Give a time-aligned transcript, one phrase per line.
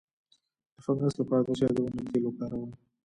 [0.73, 2.71] د فنګس لپاره د چای د ونې تېل وکاروئ